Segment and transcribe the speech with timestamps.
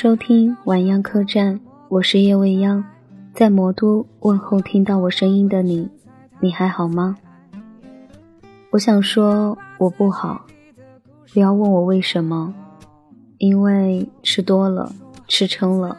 [0.00, 1.58] 收听晚央客栈，
[1.88, 2.84] 我是夜未央，
[3.34, 5.88] 在魔都问候听到我声音的你，
[6.38, 7.16] 你还好吗？
[8.70, 10.46] 我想说我不好，
[11.32, 12.54] 不要问我为什么，
[13.38, 14.92] 因为吃多了，
[15.26, 15.98] 吃撑了。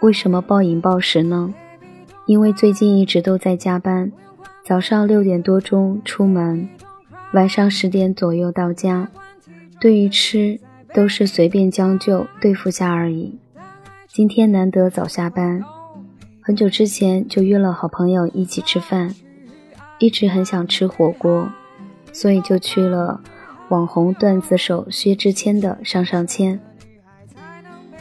[0.00, 1.52] 为什么暴饮暴食呢？
[2.24, 4.10] 因为最近一直都在加班，
[4.64, 6.66] 早上六点多钟出门，
[7.34, 9.10] 晚上十点左右到家。
[9.78, 10.58] 对于吃。
[10.96, 13.38] 都是随便将就对付下而已。
[14.08, 15.62] 今天难得早下班，
[16.40, 19.14] 很久之前就约了好朋友一起吃饭，
[19.98, 21.50] 一直很想吃火锅，
[22.14, 23.20] 所以就去了
[23.68, 26.58] 网红段子手薛之谦的上上签。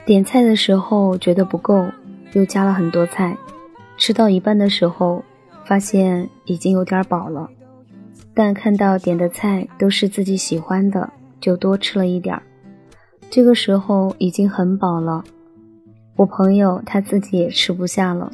[0.05, 1.87] 点菜的时候觉得不够，
[2.31, 3.37] 又加了很多菜，
[3.97, 5.21] 吃到一半的时候
[5.65, 7.49] 发现已经有点饱了，
[8.33, 12.41] 但看到点的菜都是自己喜欢的，就多吃了一点儿。
[13.29, 15.23] 这个时候已经很饱了，
[16.15, 18.31] 我朋友他自己也吃不下了，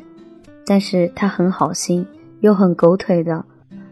[0.65, 2.05] 但是他很好心
[2.41, 3.43] 又很狗腿的，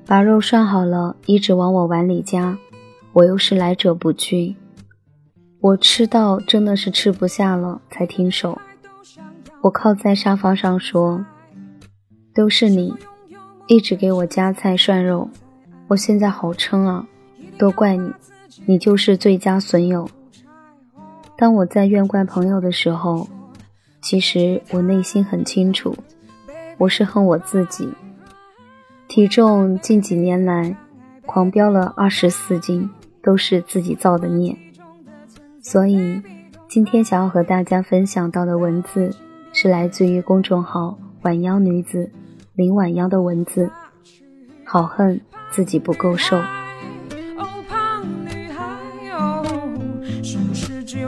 [0.06, 2.58] 把肉涮好了，一直往我碗里夹。
[3.14, 4.56] 我又是来者不拒，
[5.62, 8.60] 我吃到真的是吃不下了才停手。
[9.62, 11.26] 我靠在沙发上说
[12.36, 12.94] ：“都是你，
[13.66, 15.28] 一直给我夹菜涮肉，
[15.88, 17.08] 我现在好撑啊，
[17.58, 18.12] 都怪你，
[18.68, 20.08] 你就是最佳损友。”
[21.40, 23.26] 当我在怨怪朋友的时候，
[24.02, 25.96] 其实我内心很清楚，
[26.78, 27.94] 我是恨我自己。
[29.08, 30.76] 体重近几年来
[31.26, 32.90] 狂飙了二十四斤，
[33.24, 34.54] 都是自己造的孽。
[35.62, 36.22] 所以
[36.68, 39.16] 今天想要和大家分享到的文字，
[39.54, 42.12] 是来自于公众号“晚妖女子”
[42.54, 43.72] 林晚妖的文字。
[44.66, 46.38] 好恨自己不够瘦。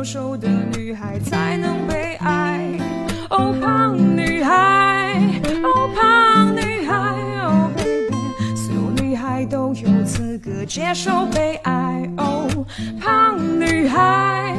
[0.04, 2.60] 瘦的女孩才能被爱。
[3.30, 5.22] 哦，胖女孩，
[5.64, 6.96] 哦，胖女孩，
[7.44, 8.16] 哦，baby，
[8.56, 12.10] 所有女孩都有资格接受被爱。
[12.18, 12.48] 哦，
[13.00, 14.56] 胖女孩，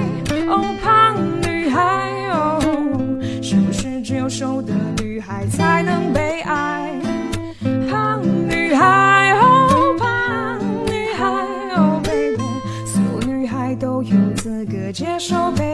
[0.49, 2.59] 哦，胖女孩，哦，
[3.43, 4.73] 是不是只有瘦的
[15.23, 15.72] 手背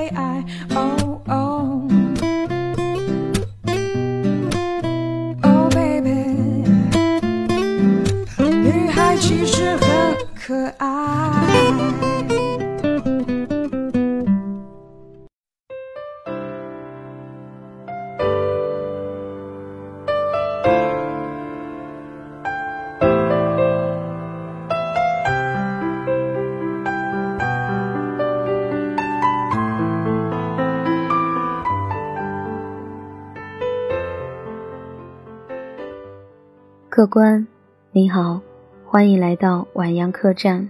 [36.98, 37.47] 客官，
[37.92, 38.41] 你好，
[38.84, 40.69] 欢迎来到晚阳客栈。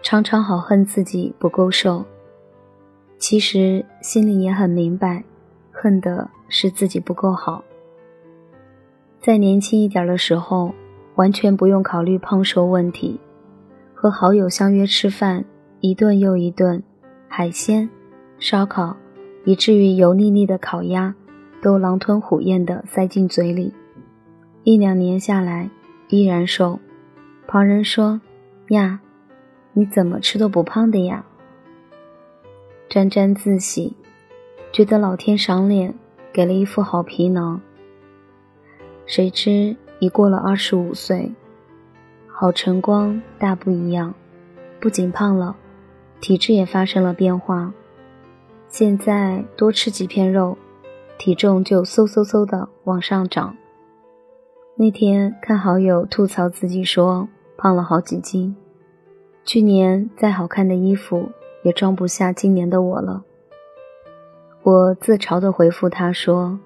[0.00, 2.06] 常常好恨自己不够瘦，
[3.18, 5.22] 其实心里也很明白，
[5.70, 7.62] 恨的是自己不够好。
[9.20, 10.74] 在年轻一点的时候，
[11.16, 13.20] 完全不用考虑胖瘦问题，
[13.92, 15.44] 和好友相约吃饭，
[15.80, 16.82] 一顿又一顿，
[17.28, 17.90] 海鲜、
[18.38, 18.96] 烧烤，
[19.44, 21.14] 以至于油腻腻的烤鸭，
[21.60, 23.74] 都狼吞虎咽地塞进嘴里。
[24.62, 25.70] 一两年下来，
[26.08, 26.78] 依然瘦。
[27.46, 28.20] 旁人说
[28.68, 29.00] ：“呀，
[29.72, 31.24] 你怎么吃都不胖的呀？”
[32.88, 33.96] 沾沾自喜，
[34.70, 35.94] 觉得老天赏脸，
[36.32, 37.60] 给了一副好皮囊。
[39.06, 41.32] 谁知已过了二十五岁，
[42.28, 44.14] 好晨光大不一样，
[44.78, 45.56] 不仅胖了，
[46.20, 47.72] 体质也发生了变化。
[48.68, 50.58] 现在多吃几片肉，
[51.18, 53.56] 体重就嗖嗖嗖的往上涨。
[54.76, 57.28] 那天看好友吐槽自己说
[57.58, 58.56] 胖了好几斤，
[59.44, 61.30] 去年再好看的衣服
[61.62, 63.22] 也装不下今年的我了。
[64.62, 66.58] 我自嘲地回复他说：“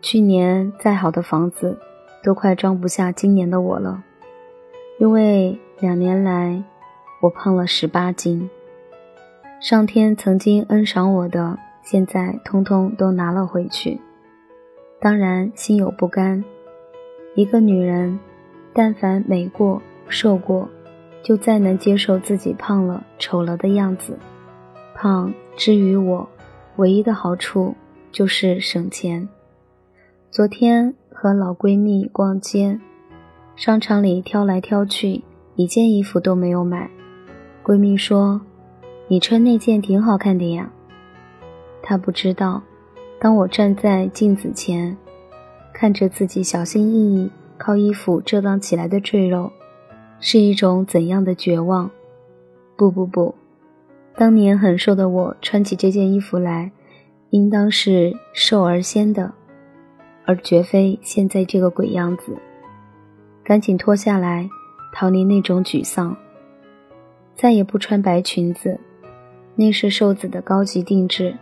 [0.00, 1.76] 去年再好的房子
[2.22, 4.04] 都快装不下今年的我了，
[4.98, 6.62] 因为两年来
[7.22, 8.48] 我胖了十八斤。
[9.60, 14.00] 上天曾经恩赏我的，现在通通都拿了回去，
[15.00, 16.44] 当然心有不甘。”
[17.34, 18.18] 一个女人，
[18.72, 20.68] 但凡美过、瘦过，
[21.22, 24.18] 就再能接受自己胖了、丑了的样子。
[24.94, 26.28] 胖之于我，
[26.76, 27.74] 唯一的好处
[28.10, 29.28] 就是省钱。
[30.30, 32.78] 昨天和老闺蜜逛街，
[33.54, 35.22] 商场里挑来挑去，
[35.54, 36.90] 一件衣服都没有买。
[37.62, 38.40] 闺蜜说
[39.06, 40.70] ：“你穿那件挺好看的呀。”
[41.82, 42.62] 她不知道，
[43.20, 44.96] 当我站在镜子前，
[45.80, 49.50] 看着自己小心翼翼靠衣服遮挡起来的赘肉，
[50.20, 51.90] 是一种怎样的绝望。
[52.76, 53.34] 不不不，
[54.14, 56.70] 当年很瘦的我穿起这件衣服来，
[57.30, 59.32] 应当是瘦而仙的，
[60.26, 62.36] 而绝非现在这个鬼样子。
[63.42, 64.50] 赶紧脱下来，
[64.92, 66.14] 逃离那种沮丧。
[67.34, 68.78] 再也不穿白裙子，
[69.56, 71.34] 那是瘦子的高级定制。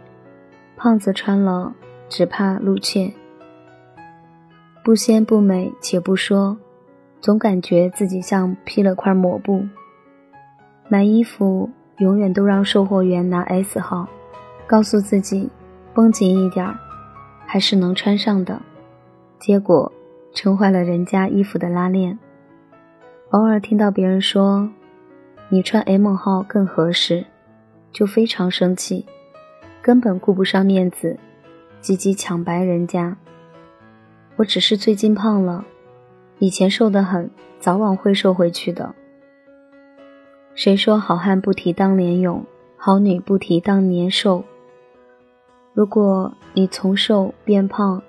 [0.76, 1.74] 胖子穿了，
[2.08, 3.12] 只怕露怯。
[4.88, 6.56] 不鲜不美，且不说，
[7.20, 9.62] 总感觉自己像披了块抹布。
[10.88, 11.68] 买衣服
[11.98, 14.08] 永远都让售货员拿 S 号，
[14.66, 15.50] 告诉自己
[15.92, 16.74] 绷紧一点儿，
[17.46, 18.62] 还是能穿上的。
[19.38, 19.92] 结果
[20.32, 22.18] 撑坏了人家衣服的拉链。
[23.32, 24.70] 偶尔听到别人说
[25.50, 27.26] 你穿 M 号更合适，
[27.92, 29.04] 就非常生气，
[29.82, 31.18] 根本顾不上面子，
[31.82, 33.18] 积极抢白人家。
[34.38, 35.64] 我只是最近胖了，
[36.38, 38.94] 以前瘦得很，早晚会瘦回去的。
[40.54, 42.44] 谁说好汉不提当年勇，
[42.76, 44.44] 好女不提当年瘦？
[45.74, 48.00] 如果你从瘦变胖，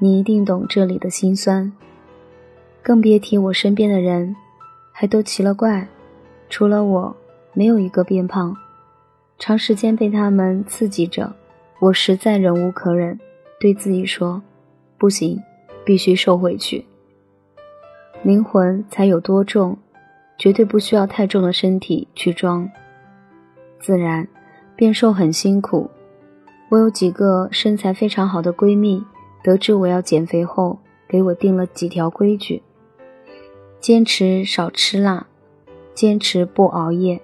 [0.00, 1.72] 你一定懂这里的辛酸。
[2.82, 4.34] 更别提我身边的人，
[4.90, 5.86] 还都奇了怪，
[6.48, 7.16] 除了我，
[7.52, 8.56] 没有一个变胖。
[9.38, 11.32] 长时间被他们刺激着，
[11.78, 13.20] 我实在忍无可忍，
[13.60, 14.42] 对自己说：
[14.96, 15.40] 不行，
[15.88, 16.84] 必须瘦回去。
[18.22, 19.78] 灵魂才有多重？
[20.36, 22.70] 绝对不需要太重的身体去装，
[23.80, 24.28] 自然
[24.76, 25.90] 变瘦很辛苦。
[26.68, 29.02] 我有几个身材非常好的闺蜜，
[29.42, 32.62] 得知我要减肥后，给我定了几条规矩：
[33.80, 35.26] 坚持少吃辣，
[35.94, 37.18] 坚持不熬夜，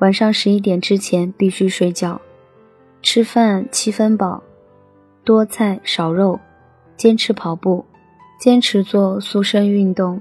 [0.00, 2.20] 晚上十一点之前必须睡觉，
[3.00, 4.42] 吃饭七分饱，
[5.24, 6.38] 多菜少肉，
[6.96, 7.84] 坚持跑步，
[8.38, 10.20] 坚持做塑身运动。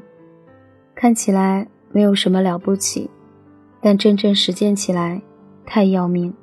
[0.94, 1.68] 看起来。
[1.92, 3.10] 没有什么了不起，
[3.80, 5.22] 但真正实践起来
[5.66, 6.34] 太要命。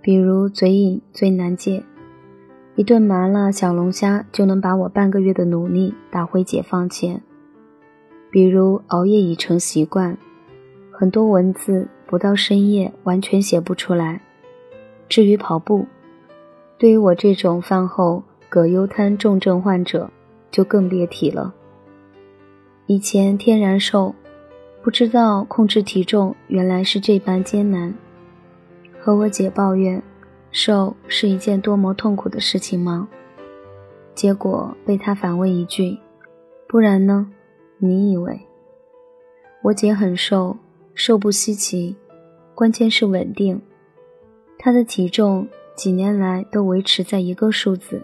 [0.00, 1.82] 比如嘴瘾最难戒，
[2.76, 7.20] 一顿麻辣小龙虾就能把我半个月的努力打回解放前。
[8.30, 10.16] 比如熬夜已成习惯，
[10.92, 14.20] 很多文字不到深夜完全写不出来。
[15.08, 15.84] 至于跑步，
[16.78, 20.10] 对于我这种饭后葛优瘫重症患者
[20.50, 21.54] 就更别提了。
[22.86, 24.14] 以前天然瘦。
[24.80, 27.92] 不知道控制体重原来是这般艰难，
[28.98, 30.02] 和我姐抱怨
[30.50, 33.06] 瘦是一件多么痛苦的事情吗？
[34.14, 35.98] 结果被她反问一句
[36.66, 37.30] ：“不然呢？
[37.76, 38.40] 你以为？”
[39.62, 40.56] 我姐很瘦，
[40.94, 41.94] 瘦不稀奇，
[42.54, 43.60] 关键是稳定。
[44.58, 48.00] 她的体重几年来都维持在一个数字，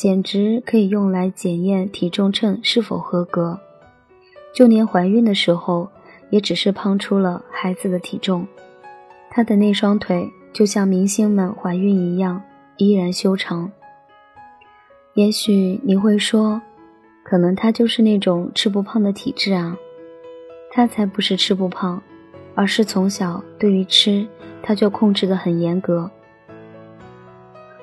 [0.00, 3.60] 简直可以用来检验体重秤是否合格。
[4.54, 5.90] 就连怀孕的时候，
[6.30, 8.46] 也只是胖出了孩子的体重。
[9.28, 12.42] 她的那双腿就像明星们怀孕一样，
[12.78, 13.70] 依然修长。
[15.12, 16.62] 也许你会说，
[17.22, 19.76] 可能她就是那种吃不胖的体质啊。
[20.70, 22.02] 她才不是吃不胖，
[22.54, 24.26] 而是从小对于吃，
[24.62, 26.10] 她就控制得很严格。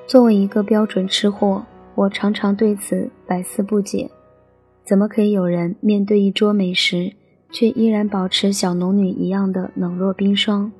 [0.08, 1.64] 作为一个标准吃货，
[1.98, 4.08] 我常常对此百思不解。
[4.84, 7.12] 怎么可以有人面对一桌美食，
[7.50, 10.70] 却依然保持小龙女一样的冷若冰霜？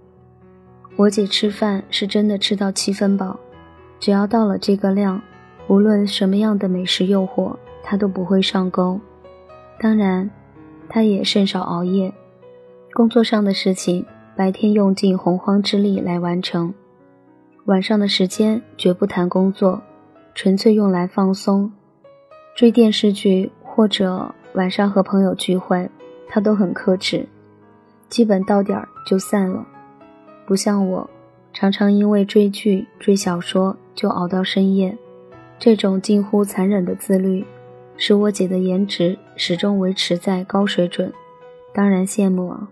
[0.95, 3.41] 我姐吃饭是真的吃到七分饱，
[3.99, 5.21] 只要到了这个量，
[5.67, 9.01] 无论什么样的美食诱惑，她都不会上钩。
[9.81, 10.31] 当然，
[10.89, 12.13] 她也甚少熬夜，
[12.93, 14.07] 工作上的事情
[14.37, 16.73] 白天用尽洪荒之力来完成，
[17.65, 19.83] 晚上的时间绝不谈工作，
[20.39, 21.73] 纯粹用来放松，
[22.55, 23.51] 追电视剧。
[23.61, 25.91] 或者晚上和朋友聚会，
[26.29, 27.29] 他都很克制，
[28.09, 29.67] 基本到点儿就散了。
[30.47, 31.11] 不像我，
[31.53, 34.97] 常常因为追剧、追小说就熬到深夜。
[35.59, 37.45] 这种近乎残忍的自律，
[37.97, 41.13] 使我姐的颜值始终维持在高水准，
[41.73, 42.69] 当然羡慕啊。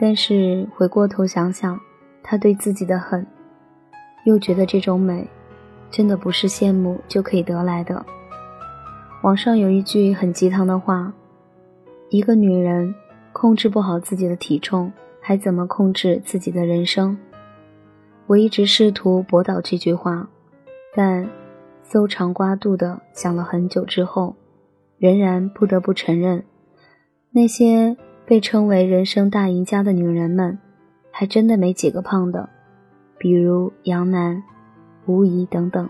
[0.00, 1.80] 但是回过头想想，
[2.22, 3.24] 她对自己的狠，
[4.24, 5.28] 又觉得这种美，
[5.94, 8.04] 真的不是羡慕就可以得来的。
[9.22, 11.14] 网上有一句很鸡汤的话
[12.10, 12.92] ：“一个女人
[13.32, 17.16] 控制不好自己的体重，还怎么控制自己的人生？”
[18.26, 20.28] 我一直试图驳倒这句话，
[20.96, 21.30] 但
[21.84, 24.34] 搜肠刮肚的想了很久之后，
[24.98, 26.42] 仍然不得不承认，
[27.30, 27.96] 那些
[28.26, 30.58] 被称为人生大赢家的女人们，
[31.12, 32.48] 还真的没几个胖的。
[33.16, 34.42] 比如杨楠，
[35.06, 35.88] 吴仪等等。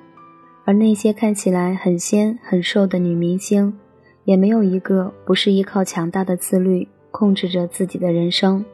[0.65, 3.79] 而那些看起来很纤很瘦的女明星，
[4.25, 8.65] 也没有一个不是依靠强大的自律控制着自己的人生。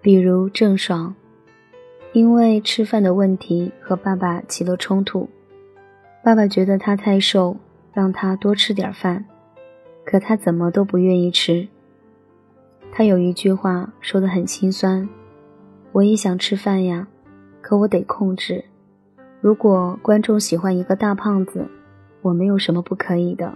[0.00, 1.14] 比如郑爽，
[2.12, 5.28] 因为吃饭的问题和爸爸起了冲突，
[6.22, 7.56] 爸爸觉得她太瘦，
[7.92, 9.24] 让她多吃点饭，
[10.04, 11.68] 可她怎么都不愿意吃。
[12.92, 15.08] 她有一句话说的很心酸
[15.92, 17.06] ：“我也想吃饭呀，
[17.62, 18.64] 可我得控制。”
[19.44, 21.68] 如果观众喜欢一个大胖子，
[22.22, 23.52] 我没有什么不可以的。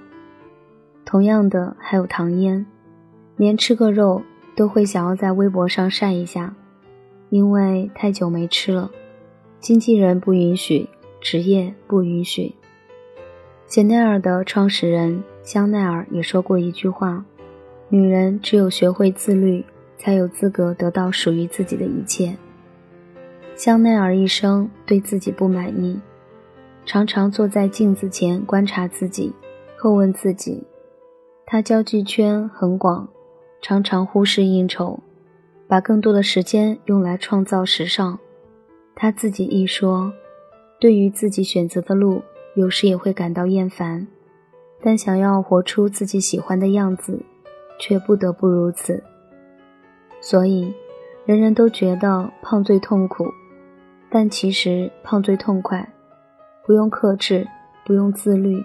[1.06, 2.66] 同样的，还有唐嫣，
[3.38, 4.20] 连吃个肉
[4.54, 6.54] 都会想要在微博上晒一下，
[7.30, 8.90] 因为太久没吃了，
[9.60, 10.90] 经纪人不允许，
[11.22, 12.54] 职业不允许。
[13.66, 17.24] 香奈儿的创始人香奈儿也说过一句话：
[17.88, 19.64] 女人只有学会自律，
[19.96, 22.36] 才有资格得到属于自己的一切。
[23.58, 26.00] 香奈儿一生对自己不满意，
[26.86, 29.32] 常常坐在镜子前观察自己，
[29.76, 30.62] 后问自己。
[31.44, 33.08] 他交际圈很广，
[33.60, 35.00] 常常忽视应酬，
[35.66, 38.16] 把更多的时间用来创造时尚。
[38.94, 40.12] 他自己一说，
[40.78, 42.22] 对于自己选择的路，
[42.54, 44.06] 有时也会感到厌烦，
[44.80, 47.20] 但想要活出自己喜欢的样子，
[47.80, 49.02] 却不得不如此。
[50.20, 50.72] 所以，
[51.26, 53.26] 人人都觉得胖最痛苦。
[54.10, 55.86] 但其实胖最痛快，
[56.66, 57.46] 不用克制，
[57.84, 58.64] 不用自律，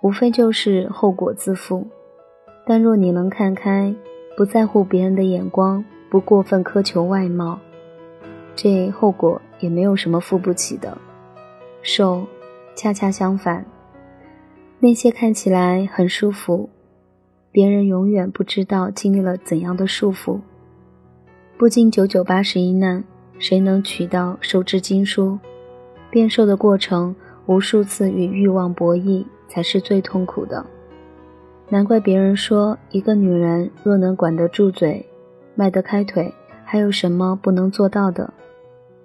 [0.00, 1.86] 无非就是后果自负。
[2.66, 3.94] 但若你能看开，
[4.36, 7.58] 不在乎别人的眼光，不过分苛求外貌，
[8.54, 10.96] 这后果也没有什么付不起的。
[11.82, 12.26] 瘦，
[12.74, 13.64] 恰恰相反，
[14.78, 16.70] 那些看起来很舒服，
[17.52, 20.40] 别人永远不知道经历了怎样的束缚，
[21.58, 23.04] 不经九九八十一难。
[23.40, 25.36] 谁能取到手执经书？
[26.10, 27.16] 变瘦的过程，
[27.46, 30.64] 无数次与欲望博弈，才是最痛苦的。
[31.70, 35.06] 难怪别人说，一个女人若能管得住嘴，
[35.54, 38.32] 迈得开腿，还有什么不能做到的？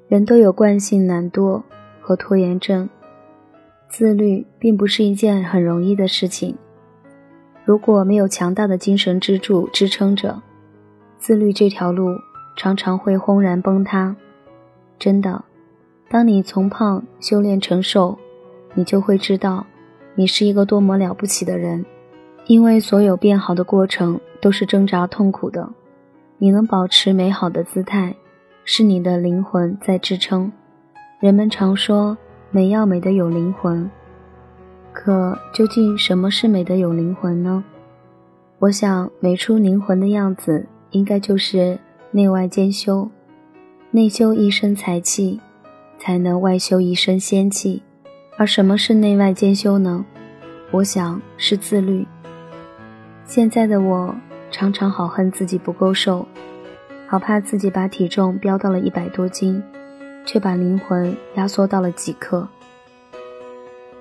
[0.07, 1.63] 人都有惯性懒惰
[2.01, 2.89] 和拖延症，
[3.87, 6.57] 自律并不是一件很容易的事情。
[7.63, 10.41] 如果没有强大的精神支柱支撑着，
[11.17, 12.17] 自律这条路
[12.57, 14.15] 常常会轰然崩塌。
[14.97, 15.43] 真的，
[16.09, 18.17] 当你从胖修炼成瘦，
[18.73, 19.65] 你就会知道，
[20.15, 21.85] 你是一个多么了不起的人。
[22.47, 25.67] 因为所有变好的过程都是挣扎痛苦的，
[26.37, 28.15] 你能保持美好的姿态，
[28.63, 30.51] 是你的灵魂在支撑。
[31.19, 32.15] 人们常说
[32.51, 33.89] 美要美得有灵魂，
[34.93, 37.63] 可究竟什么是美得有灵魂呢？
[38.59, 41.79] 我想，美出灵魂的样子，应该就是
[42.11, 43.09] 内外兼修。
[43.95, 45.39] 内修一身才气，
[45.97, 47.81] 才能外修一身仙气。
[48.35, 50.05] 而什么是内外兼修呢？
[50.71, 52.05] 我想是自律。
[53.23, 54.13] 现在的我
[54.51, 56.27] 常常好恨自己不够瘦，
[57.07, 59.63] 好怕自己把体重飙到了一百多斤，
[60.25, 62.45] 却把灵魂压缩到了几克。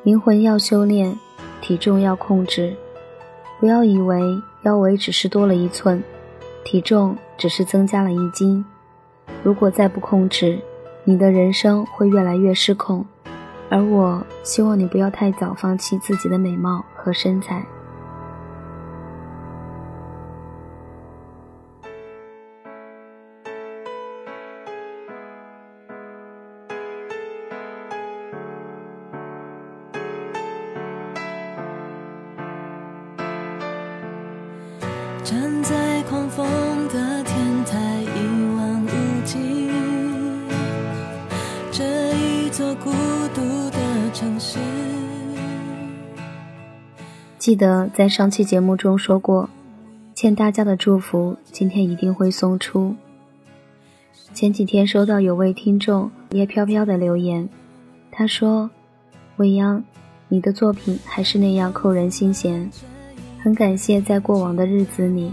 [0.02, 1.16] 灵魂要修炼，
[1.60, 2.74] 体重要控制。
[3.60, 4.20] 不要以为
[4.64, 6.02] 腰围只是多了一寸，
[6.64, 8.64] 体重只是增加了一斤。
[9.43, 10.59] 如果再不控制，
[11.04, 13.04] 你的人生会越来越失控。
[13.71, 17.64] 而我希望你不要太早放弃自己的美貌和身材。
[35.25, 35.83] 站在
[47.44, 49.50] 记得在上期节目中说过，
[50.14, 52.96] 欠大家的祝福，今天一定会送出。
[54.32, 57.46] 前几天收到有位听众叶飘飘的留言，
[58.10, 58.70] 他说
[59.36, 59.84] ：“未央，
[60.28, 62.66] 你的作品还是那样扣人心弦，
[63.42, 65.30] 很感谢在过往的日子里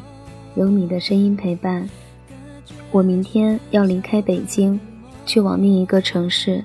[0.55, 1.87] 有你的声音陪伴。
[2.91, 4.77] 我明天要离开北京，
[5.25, 6.61] 去往另一个城市。”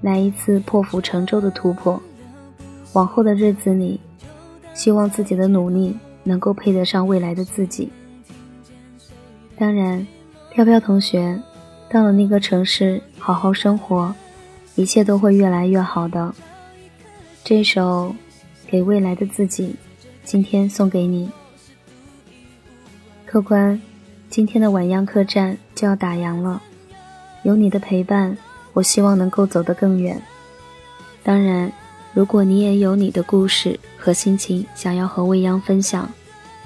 [0.00, 2.00] 来一次破釜沉舟的突破。
[2.92, 3.98] 往后的日子里，
[4.74, 7.90] 希望自己的努力能够配得上未来的自己。
[9.56, 10.06] 当然，
[10.52, 11.40] 飘飘同学，
[11.88, 14.14] 到了那个城市好好生活，
[14.74, 16.34] 一切都会越来越好的。
[17.44, 18.14] 这首
[18.70, 19.76] 《给未来的自己》，
[20.24, 21.30] 今天送给你。
[23.26, 23.80] 客官，
[24.28, 26.62] 今天的晚央客栈就要打烊了，
[27.42, 28.36] 有你的陪伴。
[28.72, 30.22] 我希望能够走得更远，
[31.24, 31.72] 当然，
[32.12, 36.10] 如果你也有你的故事和心情想要和未央分享，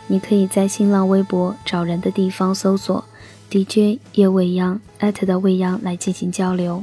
[0.06, 3.04] 你可以在新浪微博找人的地方搜索
[3.50, 6.82] DJ 叶未央艾特的未央来进行交流。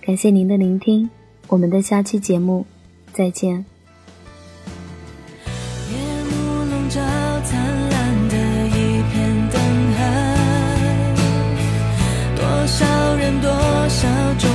[0.00, 1.08] 感谢您的聆听，
[1.48, 2.66] 我们的下期节目
[3.12, 3.64] 再见。
[12.36, 13.50] 多少人，多
[13.88, 14.50] 少种